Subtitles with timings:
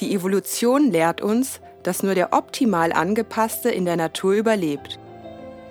[0.00, 4.98] Die Evolution lehrt uns, dass nur der optimal angepasste in der Natur überlebt.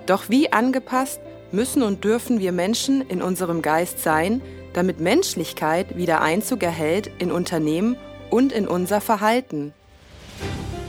[0.05, 1.21] Doch wie angepasst
[1.53, 4.41] müssen und dürfen wir Menschen in unserem Geist sein,
[4.73, 7.95] damit Menschlichkeit wieder Einzug erhält in Unternehmen
[8.29, 9.73] und in unser Verhalten?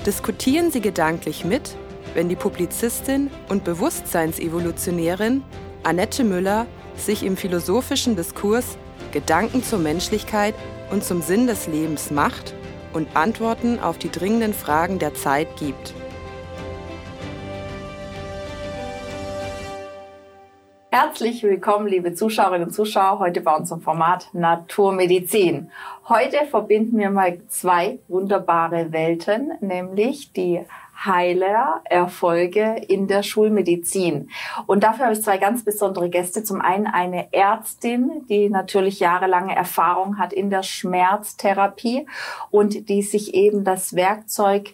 [0.05, 1.77] Diskutieren Sie gedanklich mit,
[2.15, 5.45] wenn die Publizistin und Bewusstseinsevolutionärin
[5.85, 6.67] Annette Müller
[6.97, 8.77] sich im philosophischen Diskurs
[9.13, 10.55] Gedanken zur Menschlichkeit
[10.91, 12.55] und zum Sinn des Lebens macht
[12.99, 15.95] und Antworten auf die dringenden Fragen der Zeit gibt.
[20.91, 25.71] Herzlich willkommen, liebe Zuschauerinnen und Zuschauer, heute bei unserem Format Naturmedizin.
[26.09, 30.65] Heute verbinden wir mal zwei wunderbare Welten, nämlich die
[31.05, 34.31] Heilererfolge in der Schulmedizin.
[34.67, 36.43] Und dafür habe ich zwei ganz besondere Gäste.
[36.43, 42.07] Zum einen eine Ärztin, die natürlich jahrelange Erfahrung hat in der Schmerztherapie
[42.51, 44.73] und die sich eben das Werkzeug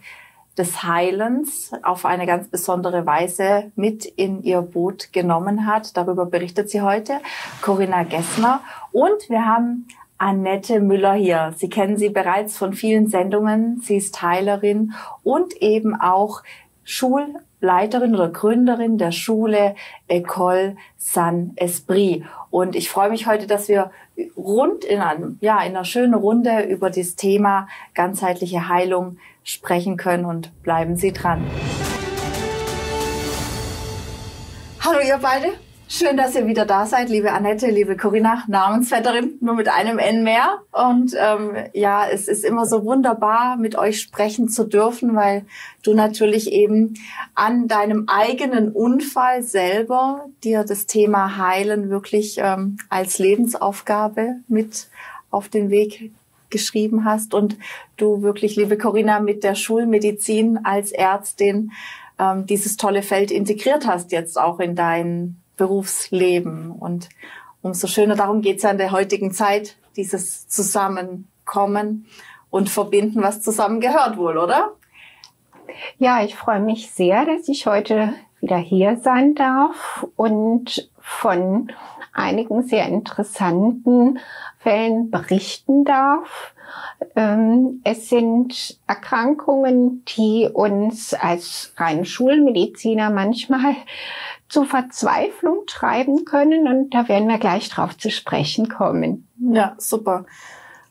[0.56, 5.96] des Heilens auf eine ganz besondere Weise mit in ihr Boot genommen hat.
[5.96, 7.20] Darüber berichtet sie heute,
[7.60, 8.60] Corinna Gessner.
[8.92, 11.52] Und wir haben Annette Müller hier.
[11.56, 13.80] Sie kennen sie bereits von vielen Sendungen.
[13.80, 16.42] Sie ist Heilerin und eben auch
[16.84, 19.74] Schulleiterin oder Gründerin der Schule
[20.08, 22.24] École San Esprit.
[22.50, 23.90] Und ich freue mich heute, dass wir
[24.36, 30.24] rund in einem, ja, in einer schönen Runde über das Thema ganzheitliche Heilung sprechen können
[30.24, 31.44] und bleiben Sie dran.
[34.80, 35.63] Hallo ihr beide.
[35.96, 40.24] Schön, dass ihr wieder da seid, liebe Annette, liebe Corinna, Namensvetterin, nur mit einem N
[40.24, 40.58] mehr.
[40.72, 45.44] Und ähm, ja, es ist immer so wunderbar, mit euch sprechen zu dürfen, weil
[45.84, 46.94] du natürlich eben
[47.36, 54.88] an deinem eigenen Unfall selber dir das Thema Heilen wirklich ähm, als Lebensaufgabe mit
[55.30, 56.10] auf den Weg
[56.50, 57.56] geschrieben hast und
[57.98, 61.70] du wirklich, liebe Corinna, mit der Schulmedizin als Ärztin
[62.18, 66.70] ähm, dieses tolle Feld integriert hast jetzt auch in dein Berufsleben.
[66.70, 67.08] Und
[67.62, 72.06] umso schöner, darum geht es ja in der heutigen Zeit, dieses Zusammenkommen
[72.50, 74.72] und Verbinden, was zusammengehört wohl, oder?
[75.98, 81.72] Ja, ich freue mich sehr, dass ich heute wieder hier sein darf und von
[82.12, 84.18] einigen sehr interessanten
[84.58, 86.54] Fällen berichten darf.
[87.16, 93.74] Ähm, es sind Erkrankungen, die uns als rein Schulmediziner manchmal
[94.54, 99.26] zu Verzweiflung treiben können und da werden wir gleich drauf zu sprechen kommen.
[99.40, 100.26] Ja, super.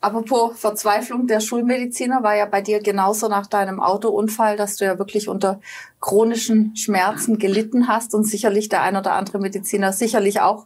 [0.01, 4.99] Apropos Verzweiflung, der Schulmediziner war ja bei dir genauso nach deinem Autounfall, dass du ja
[4.99, 5.61] wirklich unter
[6.01, 10.65] chronischen Schmerzen gelitten hast und sicherlich der ein oder andere Mediziner sicherlich auch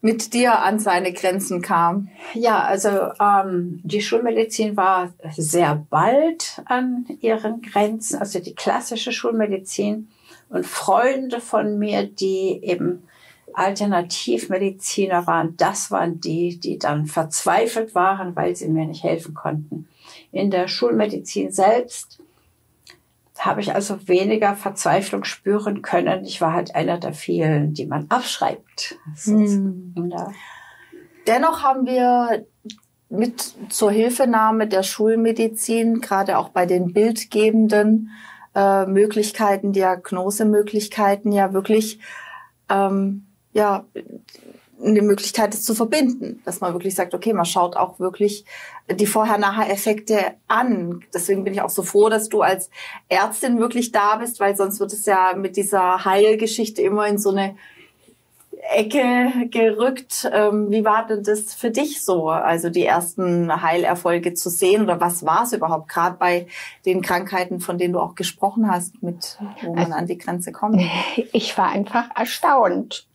[0.00, 2.08] mit dir an seine Grenzen kam.
[2.32, 2.88] Ja, also
[3.20, 10.08] ähm, die Schulmedizin war sehr bald an ihren Grenzen, also die klassische Schulmedizin
[10.50, 13.04] und Freunde von mir, die eben
[13.54, 19.88] Alternativmediziner waren, das waren die, die dann verzweifelt waren, weil sie mir nicht helfen konnten.
[20.32, 22.20] In der Schulmedizin selbst
[23.38, 26.24] habe ich also weniger Verzweiflung spüren können.
[26.24, 28.98] Ich war halt einer der vielen, die man abschreibt.
[29.24, 29.94] Hm.
[31.26, 32.44] Dennoch haben wir
[33.08, 38.10] mit zur Hilfenahme der Schulmedizin, gerade auch bei den bildgebenden
[38.54, 42.00] äh, Möglichkeiten, Diagnosemöglichkeiten ja wirklich
[42.68, 43.84] ähm, ja
[44.82, 48.44] eine Möglichkeit ist zu verbinden, dass man wirklich sagt, okay, man schaut auch wirklich
[48.90, 51.02] die Vorher-Nachher-Effekte an.
[51.12, 52.70] Deswegen bin ich auch so froh, dass du als
[53.08, 57.30] Ärztin wirklich da bist, weil sonst wird es ja mit dieser Heilgeschichte immer in so
[57.30, 57.56] eine
[58.68, 60.30] Ecke gerückt.
[60.32, 65.00] Ähm, wie war denn das für dich so, also die ersten Heilerfolge zu sehen oder
[65.00, 66.46] was war es überhaupt gerade bei
[66.84, 70.52] den Krankheiten, von denen du auch gesprochen hast, mit wo man also, an die Grenze
[70.52, 70.80] kommt?
[71.32, 73.06] Ich war einfach erstaunt,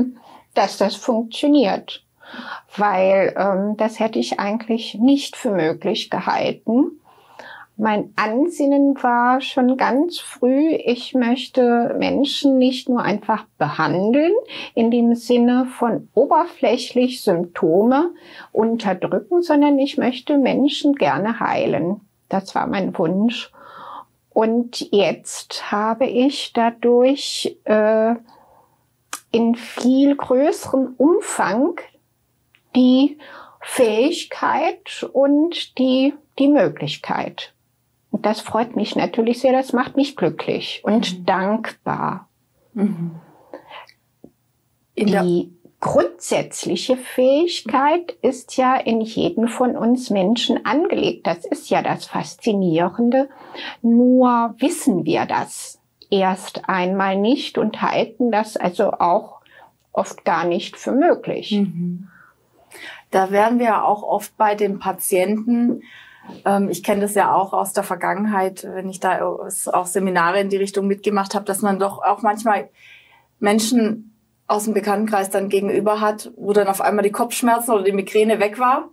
[0.54, 2.04] dass das funktioniert,
[2.76, 7.00] weil ähm, das hätte ich eigentlich nicht für möglich gehalten.
[7.76, 14.32] Mein Ansinnen war schon ganz früh, ich möchte Menschen nicht nur einfach behandeln,
[14.74, 18.14] in dem Sinne von oberflächlich Symptome
[18.52, 22.00] unterdrücken, sondern ich möchte Menschen gerne heilen.
[22.28, 23.50] Das war mein Wunsch.
[24.30, 28.14] Und jetzt habe ich dadurch äh,
[29.32, 31.80] in viel größerem Umfang
[32.76, 33.18] die
[33.60, 37.53] Fähigkeit und die, die Möglichkeit.
[38.14, 41.26] Und das freut mich natürlich sehr, das macht mich glücklich und mhm.
[41.26, 42.28] dankbar.
[42.72, 43.16] Mhm.
[44.94, 51.26] In die, grundsätzliche Fähigkeit ist ja in jedem von uns Menschen angelegt.
[51.26, 53.28] Das ist ja das Faszinierende.
[53.82, 59.40] Nur wissen wir das erst einmal nicht und halten das also auch
[59.92, 61.50] oft gar nicht für möglich.
[61.50, 62.06] Mhm.
[63.10, 65.82] Da wären wir auch oft bei den Patienten.
[66.44, 70.48] Ähm, ich kenne das ja auch aus der Vergangenheit, wenn ich da auch Seminare in
[70.48, 72.68] die Richtung mitgemacht habe, dass man doch auch manchmal
[73.38, 74.14] Menschen
[74.46, 78.40] aus dem Bekanntenkreis dann gegenüber hat, wo dann auf einmal die Kopfschmerzen oder die Migräne
[78.40, 78.90] weg war.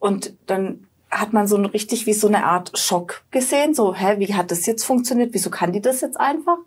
[0.00, 3.74] Und dann hat man so ein richtig wie so eine Art Schock gesehen.
[3.74, 5.34] So, hä, wie hat das jetzt funktioniert?
[5.34, 6.58] Wieso kann die das jetzt einfach?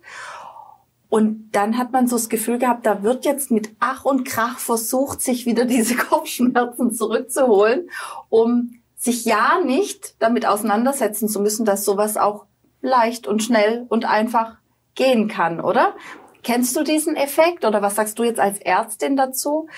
[1.08, 4.58] Und dann hat man so das Gefühl gehabt, da wird jetzt mit Ach und Krach
[4.58, 7.90] versucht, sich wieder diese Kopfschmerzen zurückzuholen,
[8.28, 12.46] um sich ja nicht damit auseinandersetzen zu müssen, dass sowas auch
[12.80, 14.56] leicht und schnell und einfach
[14.94, 15.94] gehen kann, oder?
[16.42, 19.68] Kennst du diesen Effekt oder was sagst du jetzt als Ärztin dazu?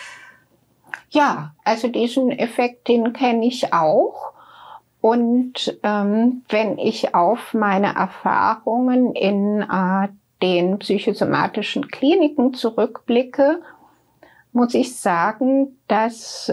[1.11, 4.33] Ja, also diesen Effekt, den kenne ich auch.
[5.01, 10.09] Und ähm, wenn ich auf meine Erfahrungen in äh,
[10.43, 13.63] den psychosomatischen Kliniken zurückblicke,
[14.53, 16.53] muss ich sagen, dass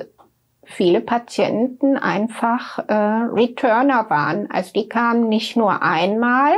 [0.66, 4.50] viele Patienten einfach äh, Returner waren.
[4.52, 6.54] Also die kamen nicht nur einmal,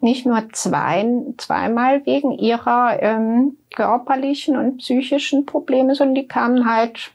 [0.00, 1.06] nicht nur zwei,
[1.38, 7.12] zweimal wegen ihrer ähm, körperlichen und psychischen Probleme, sondern die kamen halt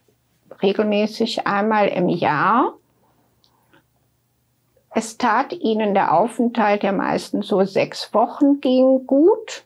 [0.62, 2.74] regelmäßig einmal im Jahr.
[4.92, 9.66] Es tat ihnen der Aufenthalt, der meistens so sechs Wochen ging, gut,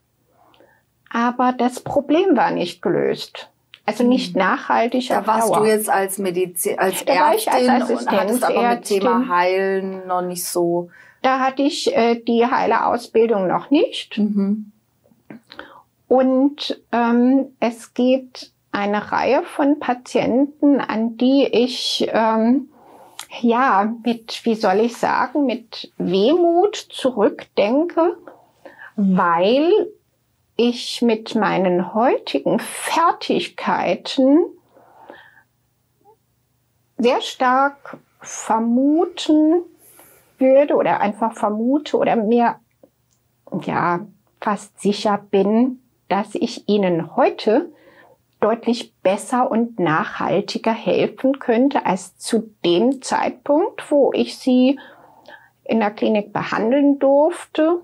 [1.09, 3.49] aber das Problem war nicht gelöst.
[3.85, 4.39] Also nicht hm.
[4.39, 5.59] nachhaltig da warst Dauer.
[5.59, 10.21] du jetzt als Medizin, als da Ärztin als und hattest aber mit Thema Heilen noch
[10.21, 10.89] nicht so
[11.23, 14.17] da hatte ich äh, die heile Ausbildung noch nicht.
[14.17, 14.71] Mhm.
[16.07, 22.69] Und ähm, es gibt eine Reihe von Patienten, an die ich ähm,
[23.41, 28.17] ja mit, wie soll ich sagen, mit Wehmut zurückdenke,
[28.95, 29.71] weil
[30.55, 34.45] ich mit meinen heutigen Fertigkeiten
[36.97, 39.63] sehr stark vermuten
[40.37, 42.59] würde oder einfach vermute oder mir
[43.63, 44.05] ja
[44.39, 47.71] fast sicher bin, dass ich Ihnen heute
[48.39, 54.79] deutlich besser und nachhaltiger helfen könnte als zu dem Zeitpunkt, wo ich Sie
[55.63, 57.81] in der Klinik behandeln durfte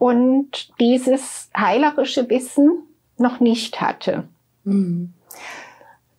[0.00, 2.82] und dieses heilerische Wissen
[3.18, 4.26] noch nicht hatte.
[4.64, 5.14] Mhm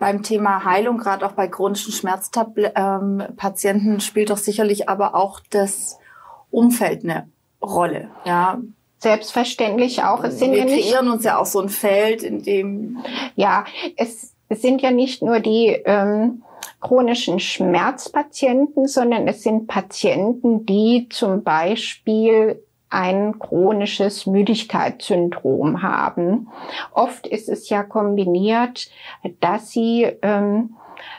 [0.02, 6.00] beim Thema Heilung, gerade auch bei chronischen Schmerzpatienten, ähm, spielt doch sicherlich aber auch das
[6.50, 7.30] Umfeld eine
[7.62, 8.10] Rolle.
[8.26, 8.60] Ja,
[8.98, 10.24] Selbstverständlich auch.
[10.24, 13.00] Es sind Wir ja nicht, kreieren uns ja auch so ein Feld, in dem
[13.36, 16.44] ja es, es sind ja nicht nur die ähm,
[16.82, 22.62] chronischen Schmerzpatienten, sondern es sind Patienten, die zum Beispiel
[22.92, 26.50] ein chronisches Müdigkeitssyndrom haben.
[26.94, 28.90] Oft ist es ja kombiniert,
[29.40, 30.76] dass sie ähm,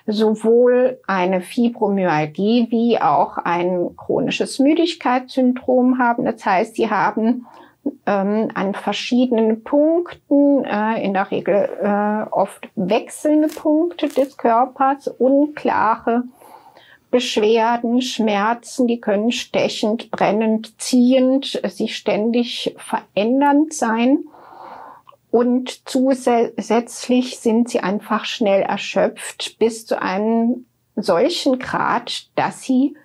[0.06, 6.24] sowohl eine Fibromyalgie wie auch ein chronisches Müdigkeitssyndrom haben.
[6.24, 7.46] Das heißt, sie haben
[8.06, 16.24] ähm, an verschiedenen Punkten, äh, in der Regel äh, oft wechselnde Punkte des Körpers, unklare
[17.12, 24.24] Beschwerden, Schmerzen, die können stechend, brennend, ziehend, sich ständig verändernd sein.
[25.30, 32.96] Und zusätzlich sind sie einfach schnell erschöpft bis zu einem solchen Grad, dass sie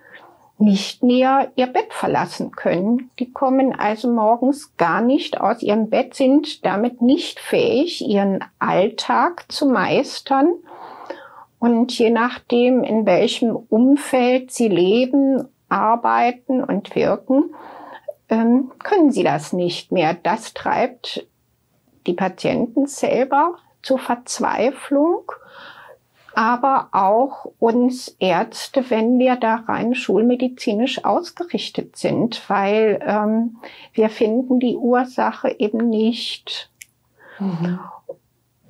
[0.57, 3.11] nicht mehr ihr Bett verlassen können.
[3.19, 9.45] Die kommen also morgens gar nicht aus ihrem Bett, sind damit nicht fähig, ihren Alltag
[9.49, 10.53] zu meistern
[11.59, 17.55] und je nachdem, in welchem Umfeld sie leben, arbeiten und wirken,
[18.29, 20.13] ähm, können sie das nicht mehr.
[20.13, 21.27] Das treibt
[22.05, 25.31] die Patienten selber zur Verzweiflung,
[26.35, 33.57] aber auch uns Ärzte, wenn wir da rein schulmedizinisch ausgerichtet sind, weil ähm,
[33.93, 36.69] wir finden die Ursache eben nicht.
[37.39, 37.79] Mhm.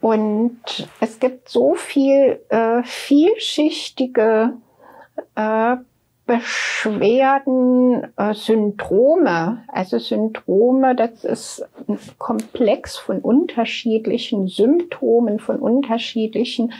[0.02, 0.60] Und
[1.00, 4.54] es gibt so viel äh, vielschichtige
[5.36, 5.78] äh,
[6.28, 9.64] Beschwerden, äh, Syndrome.
[9.70, 16.74] Also Syndrome, das ist ein Komplex von unterschiedlichen Symptomen, von unterschiedlichen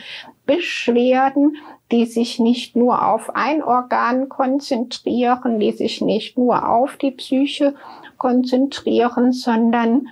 [0.44, 1.56] Beschwerden,
[1.90, 7.74] die sich nicht nur auf ein Organ konzentrieren, die sich nicht nur auf die Psyche
[8.18, 10.08] konzentrieren, sondern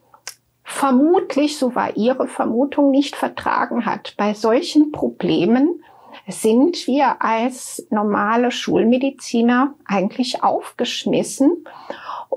[0.64, 4.14] vermutlich, so war ihre Vermutung, nicht vertragen hat.
[4.18, 5.84] Bei solchen Problemen
[6.28, 11.66] sind wir als normale Schulmediziner eigentlich aufgeschmissen.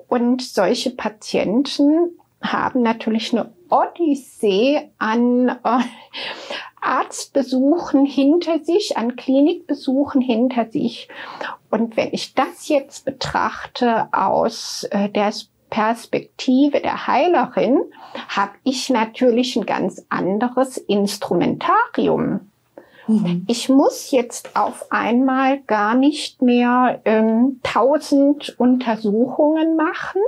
[0.08, 5.80] Und solche Patienten haben natürlich eine Odyssee an äh,
[6.80, 11.08] Arztbesuchen hinter sich, an Klinikbesuchen hinter sich.
[11.70, 15.32] Und wenn ich das jetzt betrachte aus äh, der
[15.70, 17.80] Perspektive der Heilerin,
[18.28, 22.40] habe ich natürlich ein ganz anderes Instrumentarium.
[23.08, 23.44] Mhm.
[23.48, 30.22] Ich muss jetzt auf einmal gar nicht mehr ähm, tausend Untersuchungen machen,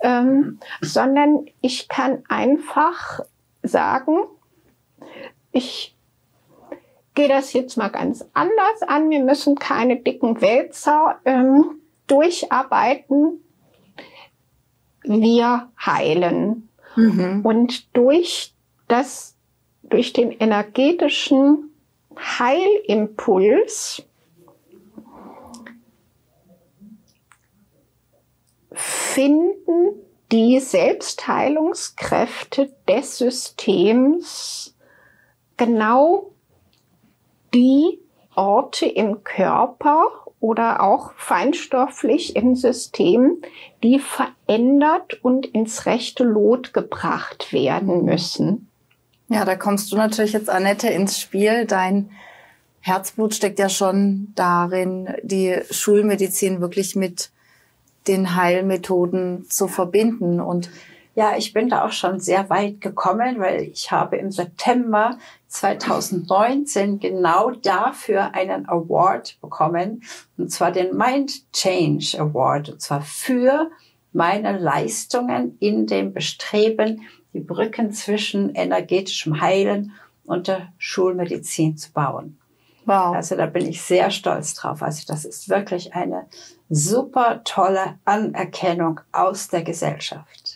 [0.00, 3.20] ähm, sondern ich kann einfach
[3.62, 4.18] sagen,
[5.54, 5.96] ich
[7.14, 9.08] gehe das jetzt mal ganz anders an.
[9.08, 13.40] Wir müssen keine dicken Wälzer ähm, durcharbeiten.
[15.04, 16.68] Wir heilen.
[16.96, 17.42] Mhm.
[17.44, 18.52] Und durch
[18.88, 19.36] das,
[19.82, 21.70] durch den energetischen
[22.18, 24.02] Heilimpuls
[28.72, 30.00] finden
[30.32, 34.73] die Selbstheilungskräfte des Systems
[35.56, 36.32] genau
[37.54, 38.00] die
[38.34, 40.06] Orte im Körper
[40.40, 43.42] oder auch feinstofflich im System,
[43.82, 48.68] die verändert und ins rechte Lot gebracht werden müssen.
[49.28, 51.64] Ja, da kommst du natürlich jetzt, Annette, ins Spiel.
[51.64, 52.10] Dein
[52.80, 57.30] Herzblut steckt ja schon darin, die Schulmedizin wirklich mit
[58.06, 60.40] den Heilmethoden zu verbinden.
[60.40, 60.68] Und
[61.14, 65.18] ja, ich bin da auch schon sehr weit gekommen, weil ich habe im September
[65.54, 70.02] 2019 genau dafür einen Award bekommen,
[70.36, 73.70] und zwar den Mind Change Award, und zwar für
[74.12, 79.92] meine Leistungen in dem Bestreben, die Brücken zwischen energetischem Heilen
[80.24, 82.38] und der Schulmedizin zu bauen.
[82.84, 83.14] Wow.
[83.14, 84.82] Also da bin ich sehr stolz drauf.
[84.82, 86.26] Also das ist wirklich eine
[86.68, 90.53] super tolle Anerkennung aus der Gesellschaft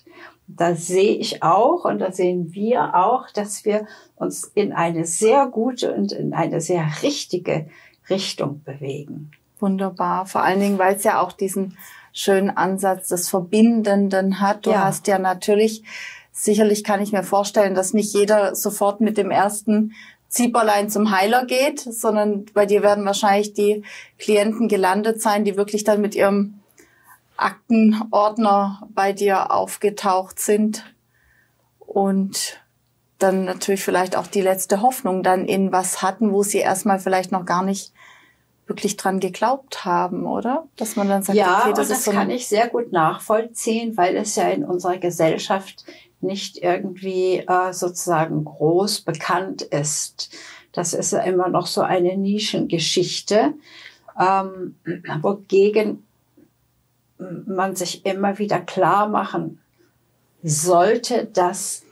[0.48, 3.86] da sehe ich auch und da sehen wir auch, dass wir
[4.16, 7.68] uns in eine sehr gute und in eine sehr richtige
[8.08, 9.30] Richtung bewegen.
[9.60, 10.26] Wunderbar.
[10.26, 11.76] Vor allen Dingen, weil es ja auch diesen
[12.12, 14.64] schönen Ansatz des Verbindenden hat.
[14.64, 14.84] Du ja.
[14.84, 15.84] hast ja natürlich,
[16.32, 19.92] sicherlich kann ich mir vorstellen, dass nicht jeder sofort mit dem ersten
[20.28, 23.82] Zieperlein zum Heiler geht, sondern bei dir werden wahrscheinlich die
[24.18, 26.57] Klienten gelandet sein, die wirklich dann mit ihrem
[27.38, 30.84] Aktenordner bei dir aufgetaucht sind
[31.78, 32.60] und
[33.18, 37.32] dann natürlich vielleicht auch die letzte Hoffnung dann in was hatten, wo sie erstmal vielleicht
[37.32, 37.92] noch gar nicht
[38.66, 40.68] wirklich dran geglaubt haben, oder?
[40.76, 44.16] Dass man dann sagt, ja, okay, das, das so kann ich sehr gut nachvollziehen, weil
[44.16, 45.84] es ja in unserer Gesellschaft
[46.20, 50.36] nicht irgendwie äh, sozusagen groß bekannt ist.
[50.72, 53.54] Das ist ja immer noch so eine Nischengeschichte,
[54.20, 54.76] ähm,
[55.22, 56.04] wogegen
[57.18, 59.60] man sich immer wieder klar machen
[60.42, 61.82] sollte, dass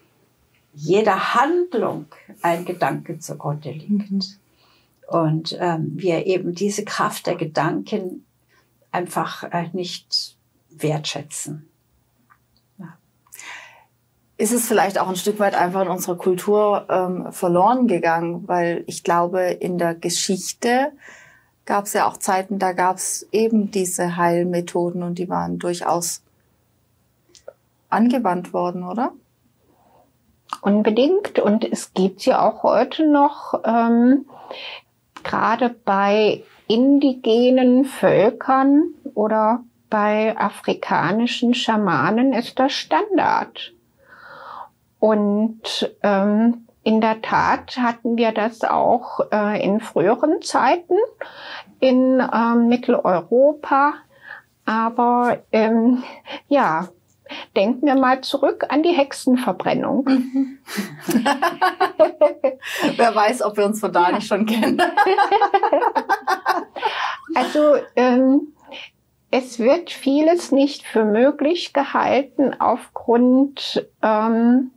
[0.72, 2.06] jeder Handlung
[2.42, 4.10] ein Gedanke zugrunde liegt.
[4.10, 4.20] Mhm.
[5.08, 8.26] Und ähm, wir eben diese Kraft der Gedanken
[8.90, 10.36] einfach äh, nicht
[10.70, 11.68] wertschätzen.
[12.78, 12.98] Ja.
[14.36, 18.84] Ist es vielleicht auch ein Stück weit einfach in unserer Kultur ähm, verloren gegangen, weil
[18.86, 20.92] ich glaube, in der Geschichte
[21.66, 26.22] gab es ja auch Zeiten, da gab es eben diese Heilmethoden und die waren durchaus
[27.90, 29.12] angewandt worden, oder?
[30.60, 31.38] Unbedingt.
[31.38, 34.26] Und es gibt ja auch heute noch, ähm,
[35.22, 43.72] gerade bei indigenen Völkern oder bei afrikanischen Schamanen ist das Standard.
[44.98, 50.94] Und ähm, in der Tat hatten wir das auch äh, in früheren Zeiten
[51.80, 53.94] in äh, Mitteleuropa.
[54.64, 56.04] Aber ähm,
[56.46, 56.86] ja,
[57.56, 60.04] denken wir mal zurück an die Hexenverbrennung.
[60.04, 60.58] Mhm.
[62.96, 64.14] Wer weiß, ob wir uns von da ja.
[64.14, 64.80] nicht schon kennen.
[67.34, 68.52] also ähm,
[69.32, 74.70] es wird vieles nicht für möglich gehalten aufgrund ähm,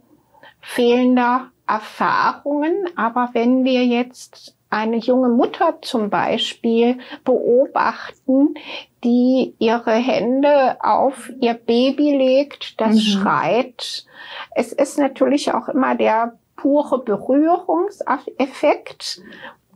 [0.59, 2.89] fehlender Erfahrungen.
[2.95, 8.55] Aber wenn wir jetzt eine junge Mutter zum Beispiel beobachten,
[9.03, 12.99] die ihre Hände auf ihr Baby legt, das mhm.
[12.99, 14.05] schreit.
[14.51, 19.21] Es ist natürlich auch immer der pure Berührungseffekt.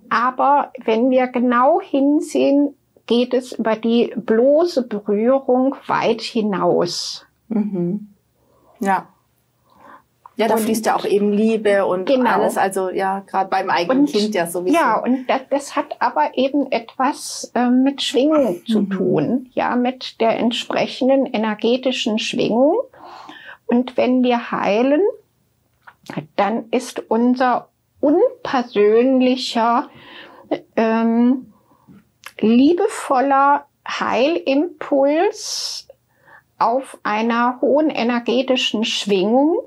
[0.10, 2.76] Aber wenn wir genau hinsehen,
[3.08, 7.26] geht es über die bloße Berührung weit hinaus.
[7.48, 8.10] Mhm.
[8.80, 9.08] Ja.
[10.36, 12.30] Ja, da und, fließt ja auch eben Liebe und genau.
[12.30, 14.76] alles, also ja, gerade beim eigenen und, Kind ja sowieso.
[14.76, 18.66] Ja, und das, das hat aber eben etwas äh, mit Schwingung mhm.
[18.66, 22.78] zu tun, ja, mit der entsprechenden energetischen Schwingung.
[23.68, 25.02] Und wenn wir heilen,
[26.36, 29.90] dann ist unser unpersönlicher,
[30.76, 31.54] ähm,
[32.40, 35.88] liebevoller Heilimpuls
[36.58, 39.60] auf einer hohen energetischen Schwingung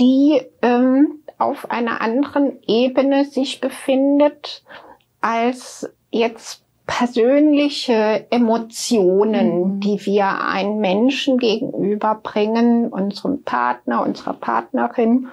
[0.00, 4.64] die ähm, auf einer anderen Ebene sich befindet
[5.20, 9.80] als jetzt persönliche Emotionen, mhm.
[9.80, 15.28] die wir einem Menschen gegenüberbringen, unserem Partner, unserer Partnerin,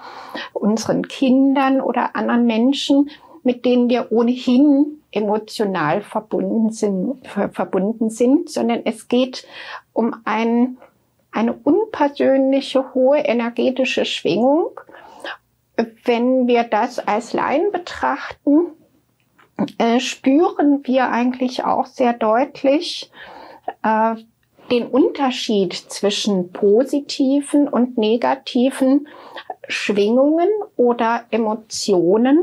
[0.54, 3.10] unseren Kindern oder anderen Menschen,
[3.44, 9.46] mit denen wir ohnehin emotional verbunden sind, verbunden sind, sondern es geht
[9.92, 10.78] um ein
[11.32, 14.80] eine unpersönliche, hohe energetische Schwingung.
[16.04, 18.68] Wenn wir das als Laien betrachten,
[19.78, 23.12] äh, spüren wir eigentlich auch sehr deutlich
[23.84, 24.16] äh,
[24.72, 29.08] den Unterschied zwischen positiven und negativen
[29.68, 32.40] Schwingungen oder Emotionen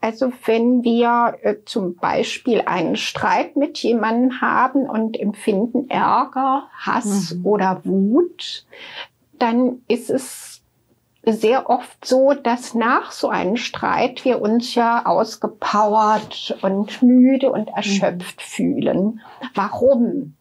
[0.00, 7.34] also wenn wir äh, zum Beispiel einen Streit mit jemandem haben und empfinden Ärger, Hass
[7.34, 7.46] mhm.
[7.46, 8.66] oder Wut,
[9.38, 10.62] dann ist es
[11.24, 17.68] sehr oft so, dass nach so einem Streit wir uns ja ausgepowert und müde und
[17.68, 18.42] erschöpft mhm.
[18.42, 19.20] fühlen.
[19.54, 20.34] Warum?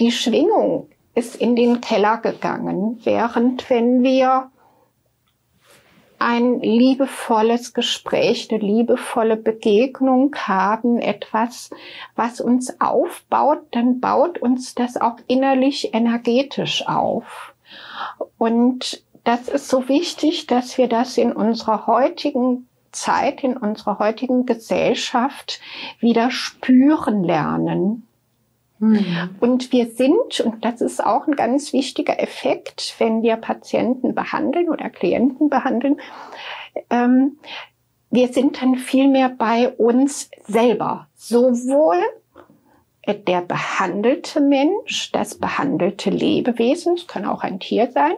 [0.00, 4.50] Die Schwingung ist in den Keller gegangen, während wenn wir
[6.18, 11.70] ein liebevolles Gespräch, eine liebevolle Begegnung haben, etwas,
[12.16, 17.54] was uns aufbaut, dann baut uns das auch innerlich energetisch auf.
[18.36, 24.46] Und das ist so wichtig, dass wir das in unserer heutigen Zeit, in unserer heutigen
[24.46, 25.60] Gesellschaft
[26.00, 28.07] wieder spüren lernen.
[28.78, 29.36] Mhm.
[29.40, 34.68] Und wir sind, und das ist auch ein ganz wichtiger Effekt, wenn wir Patienten behandeln
[34.68, 36.00] oder Klienten behandeln,
[36.90, 37.38] ähm,
[38.10, 41.08] wir sind dann viel mehr bei uns selber.
[41.14, 41.98] Sowohl
[43.06, 48.14] der behandelte Mensch, das behandelte Lebewesen, es kann auch ein Tier sein,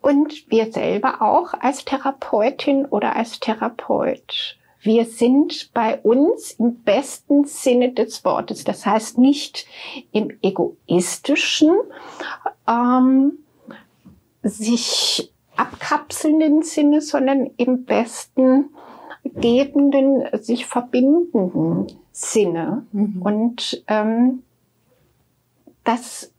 [0.00, 4.58] und wir selber auch als Therapeutin oder als Therapeut.
[4.84, 8.64] Wir sind bei uns im besten Sinne des Wortes.
[8.64, 9.66] Das heißt nicht
[10.12, 11.74] im egoistischen,
[12.68, 13.38] ähm,
[14.42, 18.68] sich abkapselnden Sinne, sondern im besten
[19.22, 22.86] gebenden, sich verbindenden Sinne.
[22.92, 23.22] Mhm.
[23.22, 24.42] Und ähm,
[25.82, 26.33] das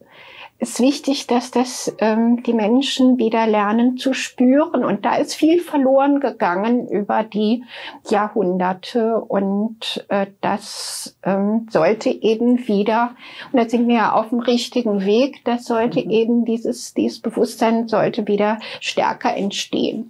[0.57, 4.85] ist wichtig, dass das ähm, die Menschen wieder lernen zu spüren.
[4.85, 7.63] Und da ist viel verloren gegangen über die
[8.09, 9.19] Jahrhunderte.
[9.19, 13.15] Und äh, das ähm, sollte eben wieder,
[13.51, 16.09] und da sind wir ja auf dem richtigen Weg, das sollte mhm.
[16.09, 20.09] eben dieses, dieses Bewusstsein sollte wieder stärker entstehen.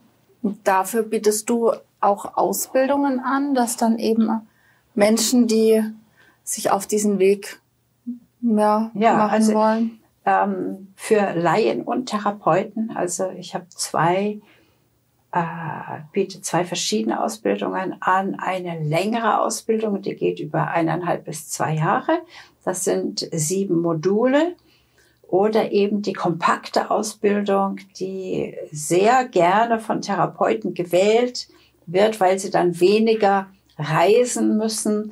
[0.64, 4.30] Dafür bietest du auch Ausbildungen an, dass dann eben
[4.94, 5.82] Menschen, die
[6.44, 7.60] sich auf diesen Weg
[8.42, 12.92] mehr ja, machen also wollen ähm, für Laien und Therapeuten.
[12.96, 14.40] Also ich habe zwei,
[15.32, 15.42] äh,
[16.12, 18.36] biete zwei verschiedene Ausbildungen an.
[18.36, 22.20] Eine längere Ausbildung, die geht über eineinhalb bis zwei Jahre.
[22.64, 24.56] Das sind sieben Module.
[25.28, 31.48] Oder eben die kompakte Ausbildung, die sehr gerne von Therapeuten gewählt
[31.88, 35.12] wird, weil sie dann weniger reisen müssen,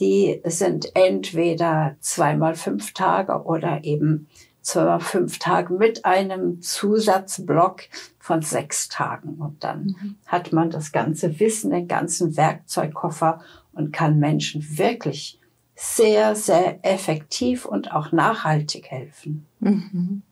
[0.00, 4.28] die sind entweder zweimal fünf Tage oder eben
[4.64, 7.82] zweimal fünf Tage mit einem Zusatzblock
[8.18, 9.34] von sechs Tagen.
[9.34, 10.16] Und dann mhm.
[10.26, 13.40] hat man das ganze Wissen, den ganzen Werkzeugkoffer
[13.72, 15.38] und kann Menschen wirklich
[15.76, 19.46] sehr, sehr effektiv und auch nachhaltig helfen.
[19.60, 20.22] Mhm.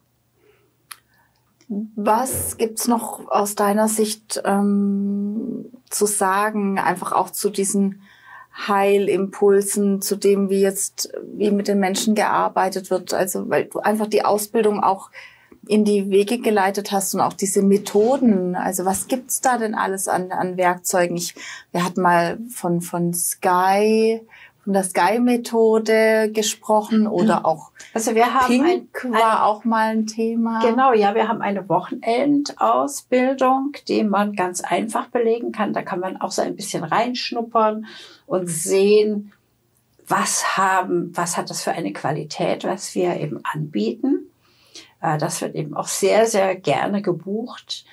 [1.97, 8.03] Was gibt's noch aus deiner Sicht ähm, zu sagen, einfach auch zu diesen
[8.55, 13.15] Heilimpulsen, zu dem, wie jetzt, wie mit den Menschen gearbeitet wird?
[13.15, 15.11] Also, weil du einfach die Ausbildung auch
[15.67, 18.57] in die Wege geleitet hast und auch diese Methoden.
[18.57, 21.17] Also was gibt's da denn alles an, an Werkzeugen?
[21.17, 21.35] Ich,
[21.71, 24.21] wir hatten mal von, von Sky
[24.65, 27.47] von der Sky-Methode gesprochen oder mhm.
[27.47, 30.61] auch also wir haben Pink ein, war auch mal ein Thema.
[30.61, 35.75] Genau, ja, wir haben eine Wochenendausbildung, die man ganz einfach belegen kann.
[35.75, 37.87] Da kann man auch so ein bisschen reinschnuppern
[38.27, 39.33] und sehen,
[40.07, 44.31] was haben, was hat das für eine Qualität, was wir eben anbieten.
[45.03, 47.85] Äh, das wird eben auch sehr, sehr gerne gebucht.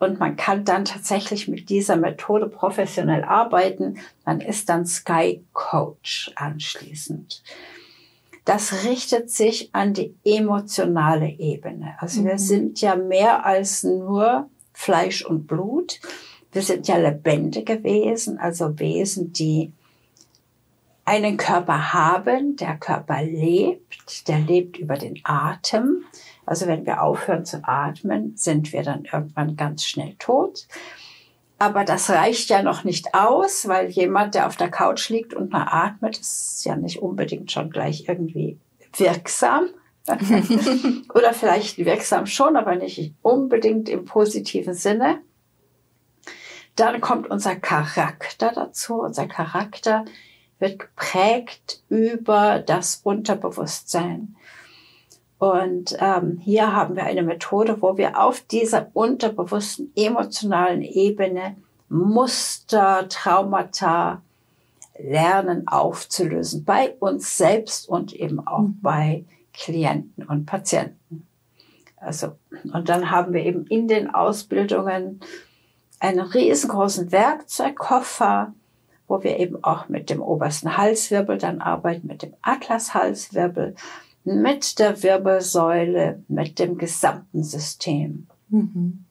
[0.00, 3.98] Und man kann dann tatsächlich mit dieser Methode professionell arbeiten.
[4.24, 7.42] Man ist dann Sky Coach anschließend.
[8.46, 11.96] Das richtet sich an die emotionale Ebene.
[11.98, 12.26] Also mhm.
[12.28, 16.00] wir sind ja mehr als nur Fleisch und Blut.
[16.50, 19.70] Wir sind ja lebendige Wesen, also Wesen, die
[21.04, 22.56] einen Körper haben.
[22.56, 26.04] Der Körper lebt, der lebt über den Atem.
[26.50, 30.66] Also wenn wir aufhören zu atmen, sind wir dann irgendwann ganz schnell tot.
[31.60, 35.52] Aber das reicht ja noch nicht aus, weil jemand, der auf der Couch liegt und
[35.52, 38.58] mal atmet, ist ja nicht unbedingt schon gleich irgendwie
[38.96, 39.68] wirksam.
[41.14, 45.20] Oder vielleicht wirksam schon, aber nicht unbedingt im positiven Sinne.
[46.74, 49.02] Dann kommt unser Charakter dazu.
[49.02, 50.04] Unser Charakter
[50.58, 54.34] wird geprägt über das Unterbewusstsein.
[55.40, 61.56] Und ähm, hier haben wir eine Methode, wo wir auf dieser unterbewussten emotionalen Ebene
[61.88, 64.20] Muster, Traumata
[64.98, 68.78] lernen aufzulösen bei uns selbst und eben auch mhm.
[68.82, 69.24] bei
[69.54, 71.26] Klienten und Patienten.
[71.96, 72.36] Also,
[72.74, 75.20] und dann haben wir eben in den Ausbildungen
[76.00, 78.52] einen riesengroßen Werkzeugkoffer,
[79.08, 83.74] wo wir eben auch mit dem obersten Halswirbel dann arbeiten, mit dem Atlashalswirbel,
[84.24, 88.26] mit der Wirbelsäule, mit dem gesamten System.
[88.48, 89.04] Mhm.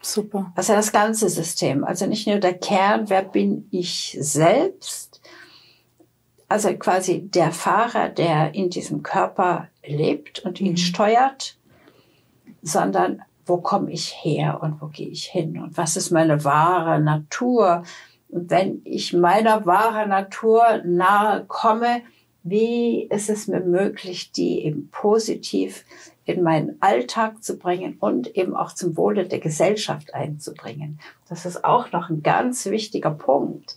[0.00, 0.52] Super.
[0.54, 1.84] Also das ganze System.
[1.84, 5.20] Also nicht nur der Kern, wer bin ich selbst,
[6.48, 10.76] also quasi der Fahrer, der in diesem Körper lebt und ihn mhm.
[10.76, 11.56] steuert,
[12.62, 17.00] sondern wo komme ich her und wo gehe ich hin und was ist meine wahre
[17.00, 17.82] Natur.
[18.28, 22.02] Und wenn ich meiner wahren Natur nahe komme,
[22.44, 25.84] wie ist es mir möglich, die eben positiv
[26.26, 31.00] in meinen Alltag zu bringen und eben auch zum Wohle der Gesellschaft einzubringen.
[31.28, 33.76] Das ist auch noch ein ganz wichtiger Punkt,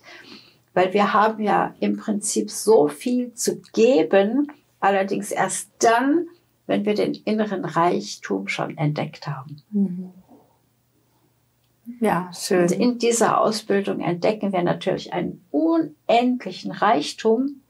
[0.73, 6.27] weil wir haben ja im Prinzip so viel zu geben, allerdings erst dann,
[6.67, 9.61] wenn wir den inneren Reichtum schon entdeckt haben.
[9.71, 10.11] Mhm.
[12.01, 12.63] Ja, schön.
[12.63, 17.61] Und in dieser Ausbildung entdecken wir natürlich einen unendlichen Reichtum,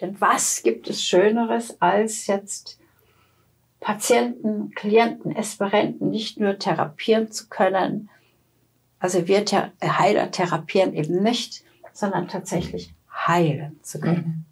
[0.00, 2.78] denn was gibt es Schöneres, als jetzt
[3.80, 8.08] Patienten, Klienten, Esperenten nicht nur therapieren zu können?
[8.98, 9.44] Also wir
[9.82, 12.94] Heiler therapieren eben nicht, sondern tatsächlich
[13.26, 14.46] heilen zu können.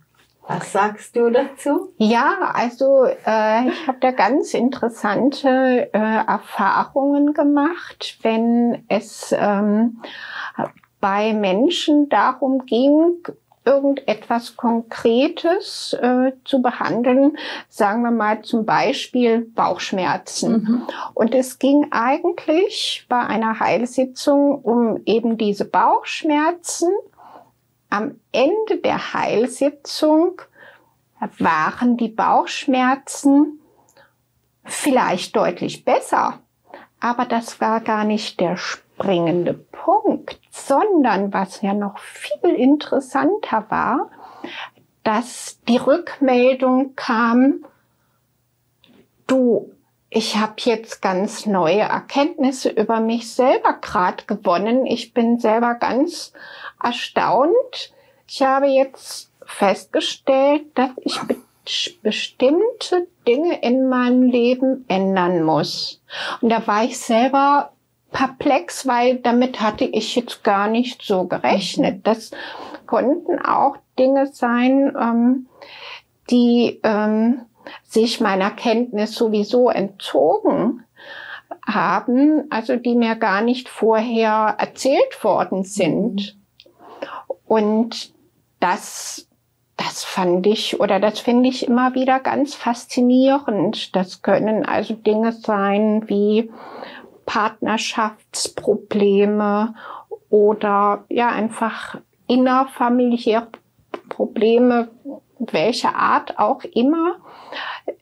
[0.46, 1.92] Was sagst du dazu?
[1.98, 10.02] Ja, also äh, ich habe da ganz interessante äh, Erfahrungen gemacht, wenn es ähm,
[11.00, 13.22] bei Menschen darum ging,
[13.64, 20.53] irgendetwas Konkretes äh, zu behandeln, sagen wir mal zum Beispiel Bauchschmerzen.
[20.53, 20.83] Mhm.
[21.14, 26.90] Und es ging eigentlich bei einer Heilsitzung um eben diese Bauchschmerzen.
[27.88, 30.40] Am Ende der Heilsitzung
[31.38, 33.61] waren die Bauchschmerzen
[34.64, 36.40] vielleicht deutlich besser,
[37.01, 38.57] aber das war gar nicht der
[38.94, 44.11] springende Punkt, sondern was ja noch viel interessanter war,
[45.02, 47.64] dass die Rückmeldung kam,
[49.26, 49.72] du,
[50.11, 54.87] ich habe jetzt ganz neue Erkenntnisse über mich selber gerade gewonnen.
[54.87, 56.33] Ich bin selber ganz
[56.83, 57.92] erstaunt.
[58.28, 61.37] Ich habe jetzt festgestellt, dass ich be
[62.02, 66.02] bestimmte Dinge in meinem Leben ändern muss.
[66.40, 67.70] Und da war ich selber
[68.12, 72.07] perplex, weil damit hatte ich jetzt gar nicht so gerechnet.
[72.07, 72.31] Das
[72.87, 75.46] konnten auch Dinge sein, ähm,
[76.31, 77.42] die ähm,
[77.83, 80.85] sich meiner Kenntnis sowieso entzogen
[81.66, 86.37] haben, also die mir gar nicht vorher erzählt worden sind.
[87.46, 88.12] Und
[88.61, 89.29] das,
[89.77, 93.94] das fand ich oder das finde ich immer wieder ganz faszinierend.
[93.94, 96.51] Das können also Dinge sein wie
[97.27, 99.75] Partnerschaftsprobleme
[100.31, 103.49] oder ja einfach innerfamiliäre
[104.09, 104.89] Probleme,
[105.39, 107.17] welcher Art auch immer.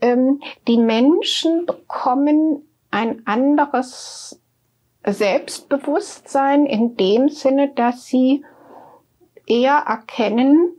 [0.01, 4.41] Ähm, die Menschen bekommen ein anderes
[5.05, 8.45] Selbstbewusstsein in dem Sinne, dass sie
[9.47, 10.79] eher erkennen,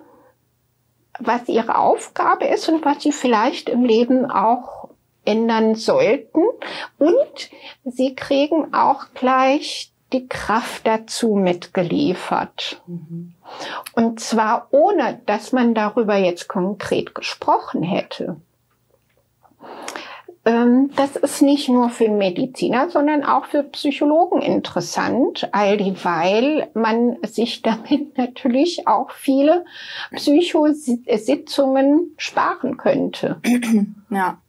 [1.20, 4.90] was ihre Aufgabe ist und was sie vielleicht im Leben auch
[5.26, 6.44] ändern sollten.
[6.98, 7.50] Und
[8.02, 12.82] sie kriegen auch gleich die Kraft dazu mitgeliefert.
[12.88, 13.36] Mhm.
[13.94, 18.38] Und zwar ohne, dass man darüber jetzt konkret gesprochen hätte.
[20.46, 27.18] Ähm, das ist nicht nur für Mediziner, sondern auch für Psychologen interessant, all dieweil man
[27.22, 29.64] sich damit natürlich auch viele
[30.12, 33.40] Psychositzungen sparen könnte.
[34.10, 34.40] Ja,